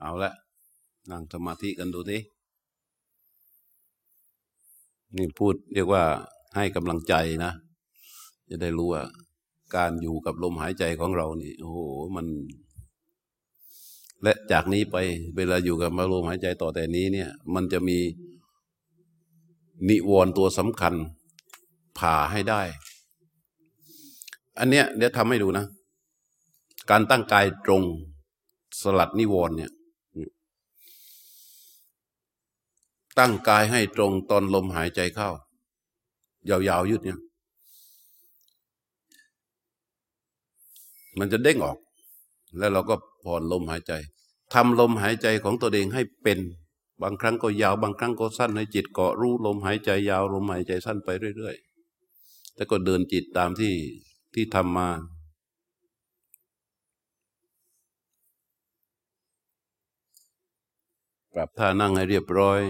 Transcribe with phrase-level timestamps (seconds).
[0.00, 0.32] เอาละ
[1.10, 2.18] นั่งสมาธิกันดูที
[5.16, 6.02] นี่พูดเรียกว่า
[6.56, 7.14] ให้กำลังใจ
[7.44, 7.52] นะ
[8.48, 9.02] จะได้รู้ว่า
[9.76, 11.78] การอยู่กับลมหายใจของเรานี่ โอ้โห
[12.16, 12.26] มัน
[14.22, 14.96] และจากนี้ไป
[15.36, 17.98] เวลาอยู่กับมาลมหายใจต่อแต่นี้เนี่ย มันจะมี
[19.88, 20.94] นิวรณ์ตัวสำคัญ
[21.98, 22.62] ผ่าให้ได้
[24.58, 25.66] อันเนี้ยเดี๋ยวทำให้ดูนะ
[26.90, 27.82] การตั้งกายตรง
[28.80, 29.70] สลัดนิวรณ์เนี่ย
[33.20, 35.30] ตั้งกายให้ตรงตอนลมหายใจเข้า
[36.50, 37.18] ยาวๆยืดเนี่ย
[41.18, 41.78] มันจะเด้งออก
[42.58, 43.92] แล้วเราก็ผ่อนลมหายใจ
[44.54, 46.38] ทำลมหายใจของตัวเองให้เป็น
[47.02, 53.72] บางครั้งก็ยาว บางครั้งก็สั้นให้จิตเกาะรู้ลมหายใจยาว ลมหายใจสั้นไปเรื่อยๆแล้วก็เดินจิตตามที่
[54.34, 54.88] ที่ทำมา
[61.34, 62.60] ปรับท่านั่งให้เรียบร้อย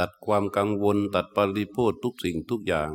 [0.00, 2.90] ตัดความกังวล ตัดปริพูดทุกสิ่งทุกอย่าง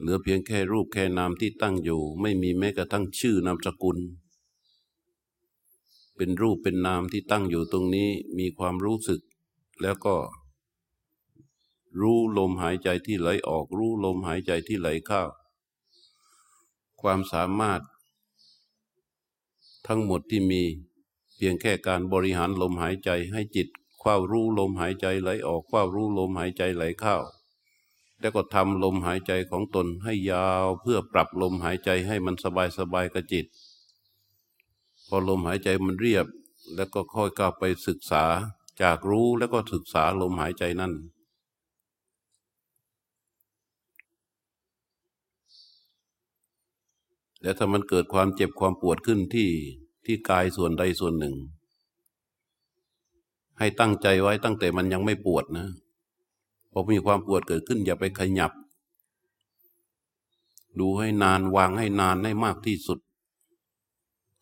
[0.00, 3.98] เหลือเพียงแค่รูปแค่นามที่ตั้งอยู่ ไม่มีแม้กระทั่งชื่อนามสกุล
[6.16, 8.08] เป็นรูปเป็นนามที่ตั้งอยู่ตรงนี้
[8.38, 9.20] มีความรู้สึก
[9.82, 10.16] แล้วก็
[12.00, 15.22] รู้ลมหายใจที่ไหลออก รู้ลมหายใจที่ไหลเข้า
[17.00, 17.80] ความสามารถ
[19.86, 20.62] ทั้งหมดที่มี
[21.36, 23.68] เพียงแค่การบริหารลมหายใจให้จิต
[24.02, 27.16] คว้ารู้ลมหายใจไหลออกคว้ารู้ลมหายใจไหลเข้า
[28.20, 33.46] แล้วก็ทำลมหายใจของตนให้ยาวเพื่อปรับลมหายใจให้มันสบายสบายกับจิต
[35.08, 36.26] พอลมหายใจมันเรียบ
[36.74, 38.24] แล้วก็ค่อยก้าวไปศึกษา
[38.82, 40.92] จากรู้แล้วก็ศึกษาลมหายใจนั่น
[47.42, 49.50] แล้วถ้ามันเกิดความเจ็บความปวดขึ้นที่
[50.06, 51.34] ที่กายส่วนใดส่วนหนึ่ง
[53.58, 55.66] ให้ตั้งใจไว้ตั้งแต่มันยังไม่ปวดนะ
[56.72, 58.52] พอมีความปวดเกิดขึ้น อย่าไปขยับ
[60.78, 62.98] ดูให้นานวางให้นานให้มากที่สุด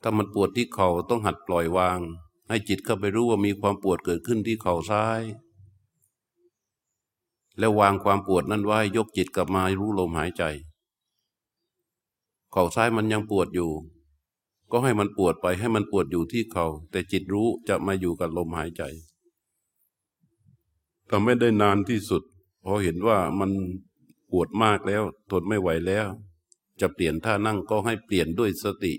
[0.02, 1.98] ถ้ามันปวดที่เข่าต้องหัดปล่อยวาง
[2.48, 5.20] ให้จิตเข้าไปรู้ว่ามีความปวดเกิดขึ้นที่เข่าซ้าย
[7.58, 10.42] แล้ววางความปวดนั้นไว้ยกจิตกลับมารู้ลมหายใจ
[12.52, 13.70] เข่าซ้ายมันยังปวดอยู่
[14.72, 18.82] ก็ให้มันปวดไปให้มันปวดอยู่ที่เขาแต่จิตรู้จะมาอยู่กับลมหายใจ
[21.10, 22.22] ทำไม่ได้นานที่สุด
[22.64, 23.50] พอเห็นว่ามัน
[24.30, 26.06] ปวดมากแล้ว ทนไม่ไหวแล้ว
[26.80, 28.94] จะเปลี่ยนท่านั่งก็ให้เปลี่ยนด้วยสติ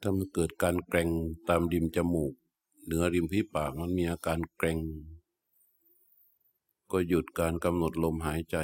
[0.00, 1.08] ถ้ามันเกิดการแกร่ง
[1.48, 2.32] ตามริมจมูก
[2.84, 4.78] เหนือริมฝีปากมันมีอาการแกร่ง
[6.92, 8.56] ก็หยุดการกำหนดลมหายใจ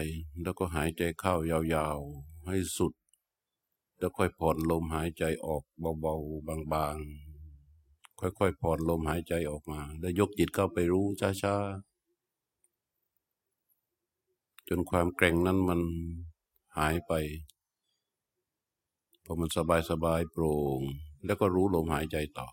[0.42, 2.92] แล้วก็หายใจเข้ายาวๆ ให้สุด
[3.98, 5.62] แล้วค่อยผ่อนลมหายใจออก
[6.00, 11.06] เบาๆ บางๆ ค่อยๆ ผ่อนลมหายใจออกมา แล้วยกจิตเข้าไปรู้
[11.42, 11.66] ช้าๆ
[14.68, 15.80] จนความแกร่งนั้นมัน
[16.76, 17.12] หายไป
[19.24, 19.58] พอมันส
[20.04, 20.80] บายๆโปร่ง
[21.26, 22.46] แล้วก็รู้ลมหายใจต่อ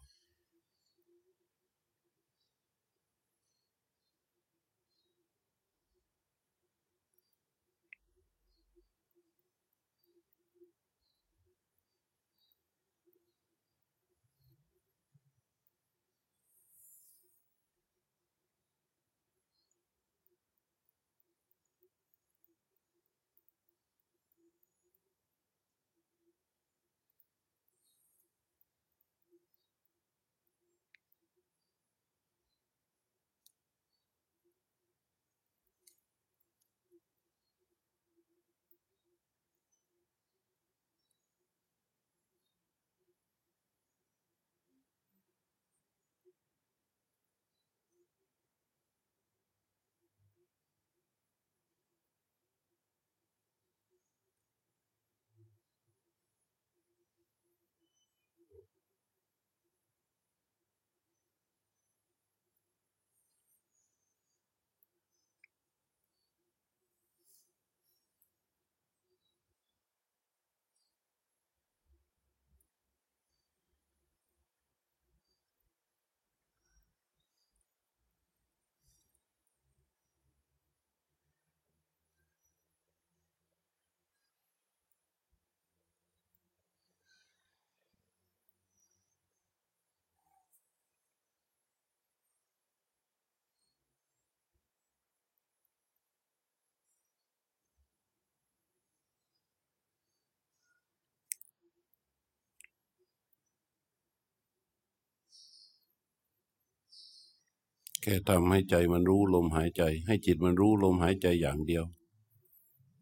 [108.06, 111.86] แค่ทำให้ใจมันรู้ลมหายใจ ให้จิตมันรู้ลมหายใจอย่างเดียว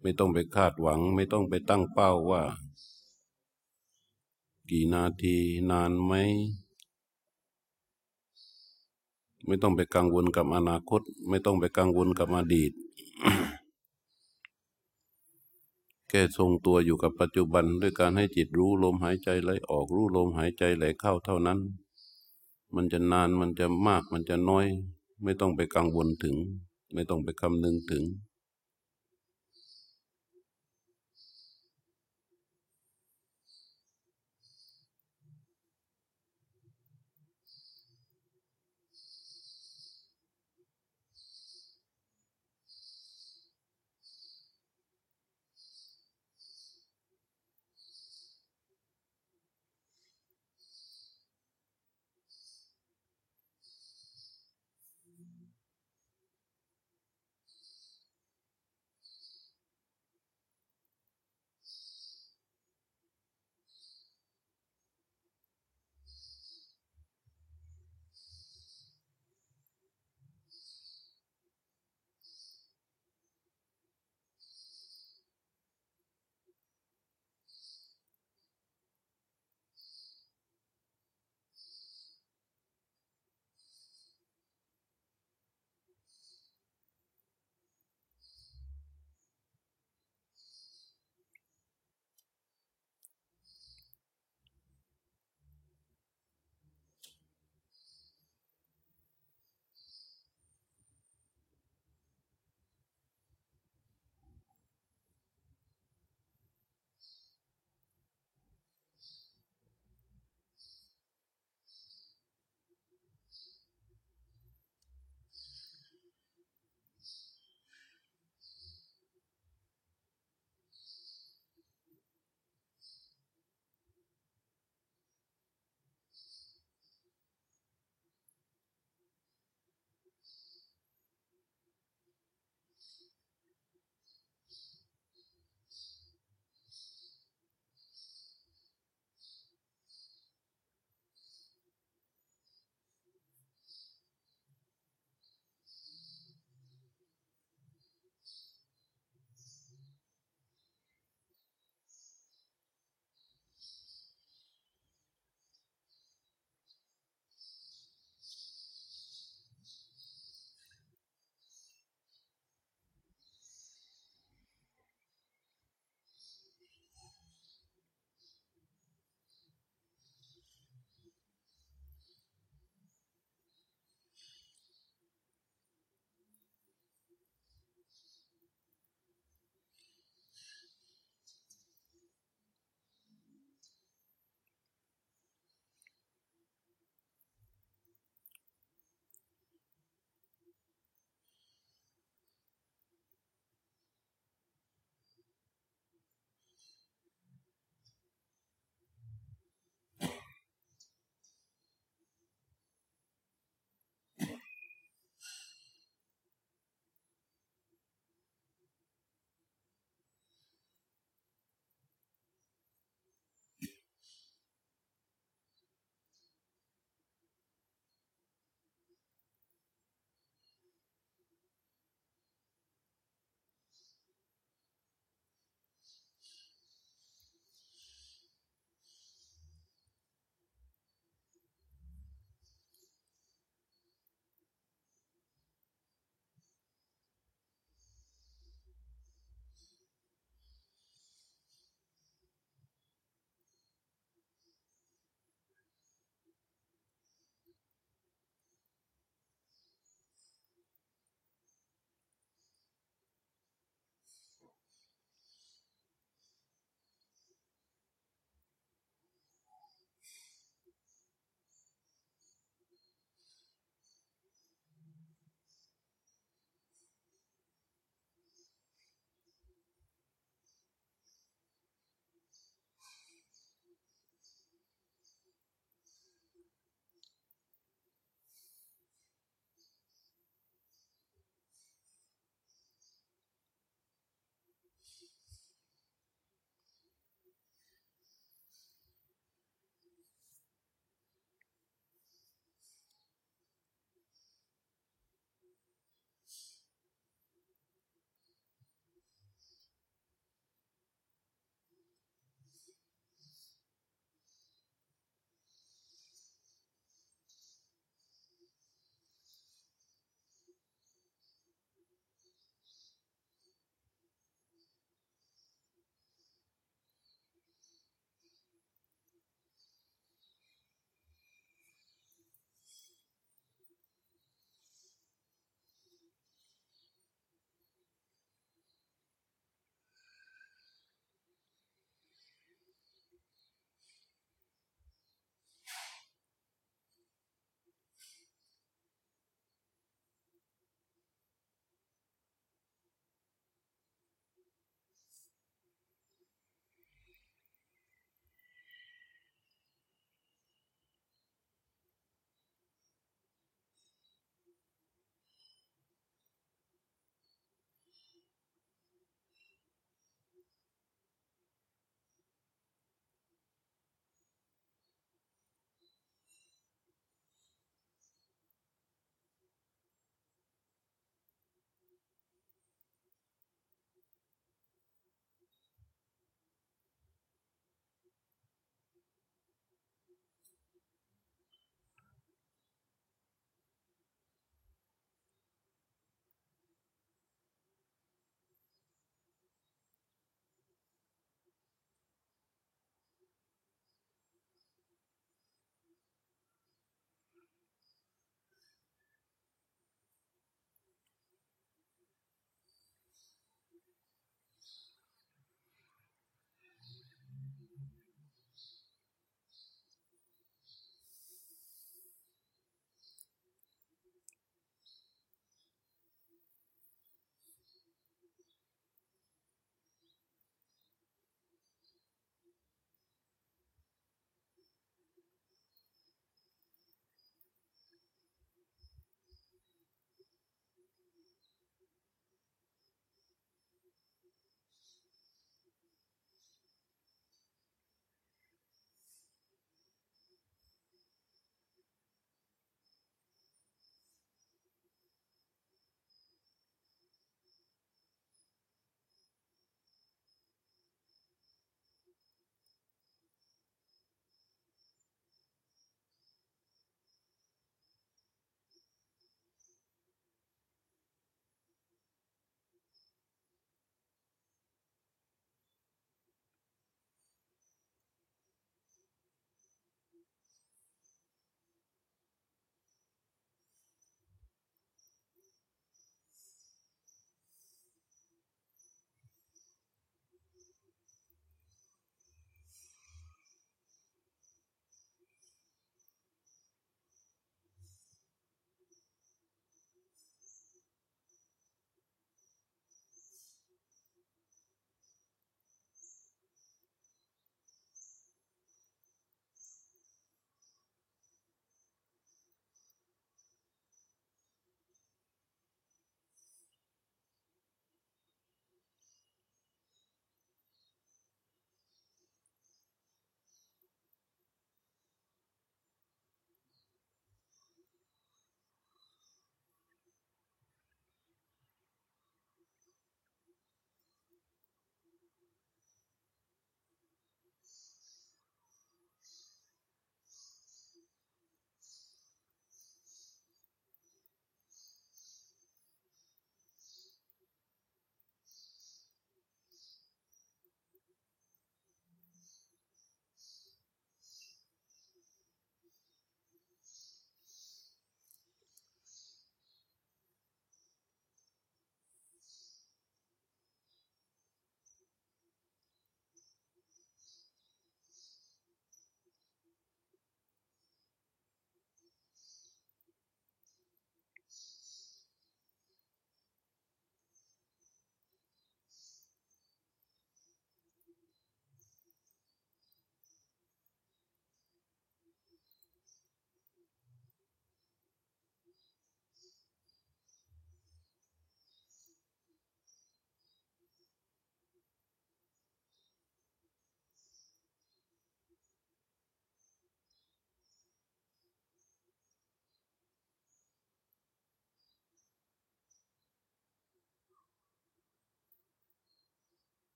[0.00, 2.42] ไม่ต้องไปคาดหวัง ไม่ต้องไปตั้งเป้าว่า
[4.70, 5.36] กี่นาที
[5.70, 6.12] นานไหม
[9.46, 12.72] ไม่ต้องไปกังวลกับอนาคต ไม่ต้องไปกังวลกับอดีต
[16.08, 21.58] แค่ทรงตัวอยู่กับปัจจุบันด้วยการให้จิตรู้ลมหายใจไหลออกรู้ลมหายใจไหลเข้าเท่านั้น
[22.76, 24.66] มันจะนานมันจะมากมันจะน้อย
[25.22, 26.36] ไม่ต้องไปกังวลถึง
[26.94, 28.02] ไม่ต้องไปคำนึงถึง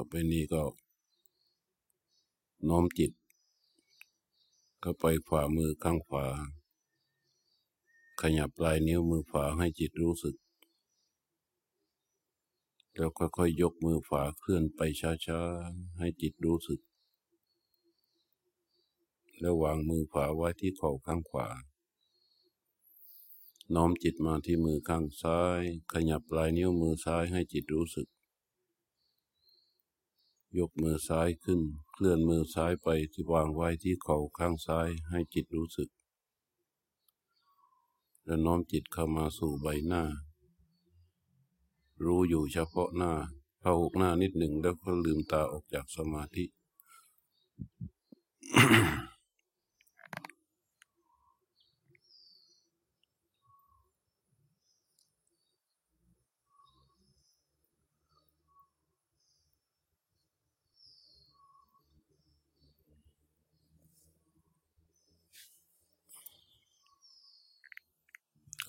[0.00, 0.62] ต่อไปนี้ก็
[2.68, 3.12] น้อมจิต
[4.80, 6.26] เข้าไปฝ่ามือข้างขวา
[8.20, 10.36] ขยับปลายนิ้วมือขวาให้จิตรู้สึก
[12.96, 16.80] แล้วค่อยๆยกมือขวาเคลื่อนไปช้าๆ ให้จิตรู้สึก
[19.40, 21.48] แล้ววางมือขวาไว้ที่เข่าข้างขวา
[23.74, 28.08] น้อมจิตมาที่มือข้างซ้าย ขยับปลายนิ้วมือซ้ายให้จิตรู้สึก
[30.56, 31.60] ยกมือซ้ายขึ้น
[31.92, 35.88] เคลื่อนมือซ้ายไปที่วางไว้ที่เข่าข้างซ้ายให้จิตรู้สึก
[38.24, 40.04] และน้อมจิตเข้ามาสู่ใบหน้า
[42.04, 43.12] รู้อยู่เฉพาะหน้า
[43.62, 46.44] พาหกหน้านิดหนึ่งแล้วก็ลืมตาออกจากสมาธิ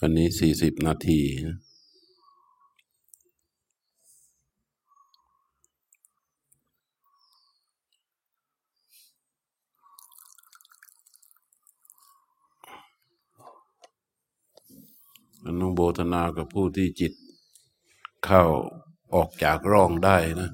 [0.02, 1.58] อันนี้สี่สิบนาทีนะ
[15.46, 17.14] อนุโบทนากับผู้ที่จิต
[18.26, 18.44] เข้า
[19.14, 20.50] ออกจากร่องได้นะ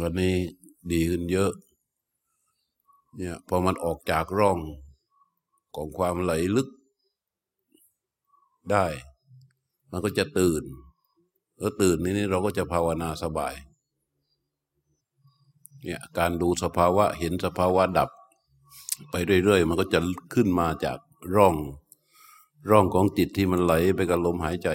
[0.00, 0.34] วันนี้
[0.90, 1.52] ดีขึ้นเยอะ
[3.16, 4.58] เนี่ยพอมันออกจากร่อง
[5.74, 6.68] ของความไหลลึก
[8.72, 8.86] ได้
[9.90, 10.62] มันก็จะตื่น
[11.58, 13.54] แล้วตื่นนี้เราก็จะภาวนาสบาย
[15.84, 18.10] เนี่ยการดูสภาวะเห็นสภาวะดับ
[19.10, 20.00] ไปเรื่อยๆ มันก็จะ
[20.34, 20.98] ขึ้นมาจาก
[21.36, 21.54] ร่อง
[22.70, 24.68] ร่องของจิตที่มันไหลไปกับลมหายใจ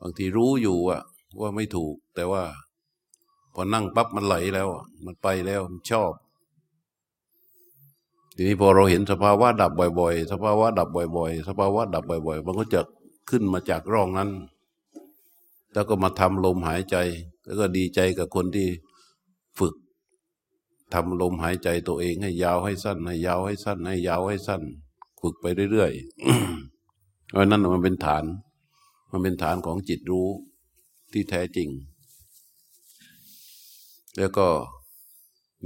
[0.00, 1.02] บางทีรู้อยู่อะ
[1.40, 2.44] ว่าไม่ถูก แต่ว่า
[3.54, 4.68] พอนั่งปั๊บมันไหลแล้ว
[5.04, 6.12] มันไปแล้วมันชอบ
[8.40, 12.80] ทีนี้พอเราเห็นสภาวะดับบ่อย ๆ สภาวะดับบ่อย ๆ สภาวะดับบ่อย ๆ มันก็จะ
[13.30, 14.30] ขึ้นมาจากร่องนั้น
[15.72, 16.96] แล้วก็มาทำลมหายใจ
[17.44, 18.68] แล้วก็ดีใจกับคนที่
[19.58, 19.74] ฝึก
[20.94, 24.62] ทำลมหายใจตัวเองให้ยาวให้สั้น ให้ยาวให้สั้น ให้ยาวให้สั้น
[25.20, 28.24] ฝึกไปเรื่อยๆเพราะนั้นมันเป็นฐาน
[29.10, 30.28] มันเป็นฐานของจิตรู้
[31.12, 31.68] ที่แท้จริง
[34.18, 34.46] แล้วก็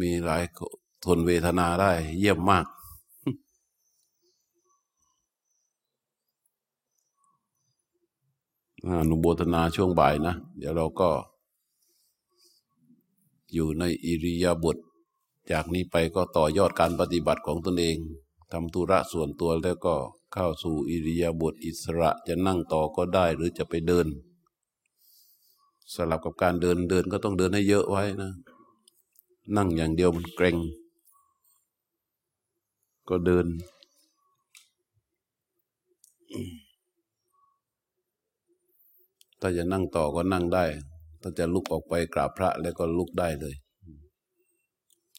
[0.01, 0.43] มีหลาย
[1.05, 2.67] ทนเวทนาได้ เยี่ยมมาก
[8.87, 11.11] อนุโบทนาช่วงบ่ายนะ เดี๋ยวเราก็
[13.53, 14.77] อยู่ในอิริยาบถ
[15.51, 17.97] จากนี้ไปก็ต่อยอดการปฏิบัติของตนเอง
[18.53, 19.95] ทำธุระส่วนตัวแล้วก็
[20.33, 24.07] เข้าสู่อิริยาบถอิสระจะนั่งต่อก็ได้หรือจะไปเดิน
[25.95, 28.33] สลับกับการเดินเดินก็ต้องเดินให้เยอะไว้นะ
[29.57, 30.57] นั่งอย่างเดียวมันเกรง
[33.09, 33.47] ก็เดิน
[39.41, 40.65] ถ้าจะนั่งต่อก็นั่งได้
[41.23, 43.55] ถ้าจะลุกออกไปกราบพระแล้วก็ลุกได้เลย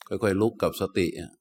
[0.07, 1.31] ค่อยๆลุกกับสติอะ